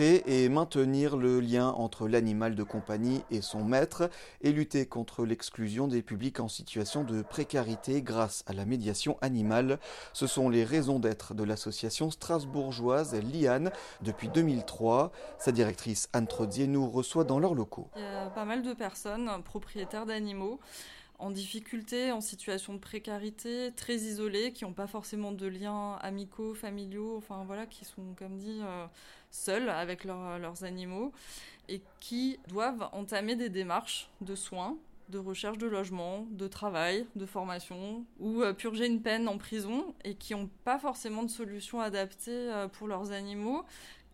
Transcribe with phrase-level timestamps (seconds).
[0.00, 4.10] et maintenir le lien entre l'animal de compagnie et son maître
[4.42, 9.78] et lutter contre l'exclusion des publics en situation de précarité grâce à la médiation animale.
[10.12, 13.70] Ce sont les raisons d'être de l'association strasbourgeoise Liane
[14.02, 15.12] depuis 2003.
[15.38, 17.88] Sa directrice Anne Trodier nous reçoit dans leurs locaux.
[17.96, 20.60] Il y a pas mal de personnes propriétaires d'animaux
[21.18, 26.54] en difficulté, en situation de précarité, très isolés, qui n'ont pas forcément de liens amicaux,
[26.54, 28.86] familiaux, enfin voilà, qui sont, comme dit, euh,
[29.30, 31.12] seuls avec leurs animaux
[31.68, 34.76] et qui doivent entamer des démarches de soins
[35.08, 39.94] de recherche de logement, de travail, de formation, ou euh, purger une peine en prison
[40.04, 43.64] et qui n'ont pas forcément de solution adaptée euh, pour leurs animaux,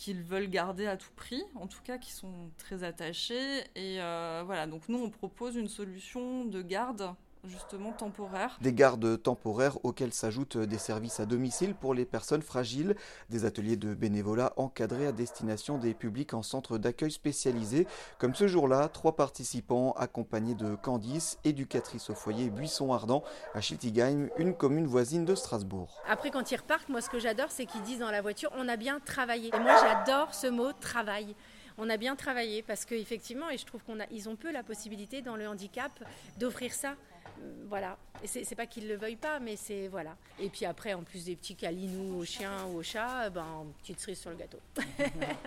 [0.00, 3.58] qu'ils veulent garder à tout prix, en tout cas qui sont très attachés.
[3.74, 7.14] Et euh, voilà, donc nous on propose une solution de garde
[7.44, 8.58] justement temporaires.
[8.60, 12.96] Des gardes temporaires auxquels s'ajoutent des services à domicile pour les personnes fragiles,
[13.28, 17.86] des ateliers de bénévolat encadrés à destination des publics en centre d'accueil spécialisé.
[18.18, 23.22] Comme ce jour-là, trois participants accompagnés de Candice, éducatrice au foyer Buisson Ardent
[23.54, 26.00] à Schiltigheim, une commune voisine de Strasbourg.
[26.08, 28.68] Après quand ils repartent, moi ce que j'adore c'est qu'ils disent dans la voiture on
[28.68, 29.50] a bien travaillé.
[29.54, 31.34] Et moi j'adore ce mot travail
[31.78, 34.62] on a bien travaillé parce qu'effectivement, et je trouve qu'on a, ils ont peu la
[34.62, 35.90] possibilité dans le handicap
[36.38, 36.94] d'offrir ça
[37.68, 37.96] voilà.
[38.22, 40.16] Et c'est pas qu'ils le veuillent pas, mais c'est voilà.
[40.38, 44.00] Et puis après, en plus des petits câlinous aux chiens ou aux chats, ben petite
[44.00, 44.58] cerise sur le gâteau.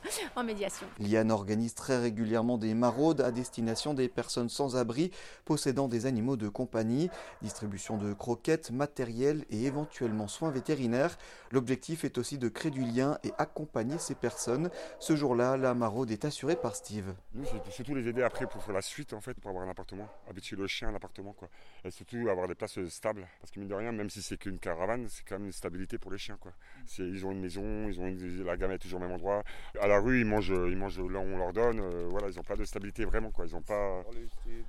[0.36, 0.86] en médiation.
[0.98, 5.10] Liane organise très régulièrement des maraudes à destination des personnes sans abri
[5.44, 7.10] possédant des animaux de compagnie,
[7.42, 11.18] distribution de croquettes, matériel et éventuellement soins vétérinaires.
[11.50, 14.70] L'objectif est aussi de créer du lien et accompagner ces personnes.
[15.00, 17.14] Ce jour-là, la maraude est assurée par Steve.
[17.34, 19.70] Nous, c'est surtout les aider après pour faire la suite en fait, pour avoir un
[19.70, 21.48] appartement, habituer le chien à l'appartement quoi
[21.84, 23.26] et surtout avoir des places stables.
[23.40, 25.98] Parce que mine de rien, même si c'est qu'une caravane, c'est quand même une stabilité
[25.98, 26.36] pour les chiens.
[26.38, 26.52] Quoi.
[26.98, 29.42] Ils ont une maison, ils ont la gamme est toujours au même endroit.
[29.80, 31.80] À la rue, ils mangent, ils mangent là où on leur donne.
[31.80, 33.30] Euh, voilà, ils n'ont pas de stabilité vraiment.
[33.30, 33.46] Quoi.
[33.46, 34.02] Ils ont pas,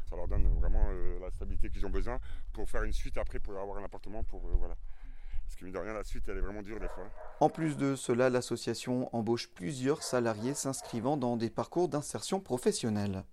[0.10, 2.20] ça leur donne vraiment euh, la stabilité qu'ils ont besoin
[2.54, 4.24] pour faire une suite après, pour avoir un appartement.
[4.24, 4.76] Pour, euh, voilà.
[5.44, 7.04] Parce que mine de rien, la suite, elle est vraiment dure des fois.
[7.42, 13.26] En plus de cela, l'association embauche plusieurs salariés s'inscrivant dans des parcours d'insertion professionnelle.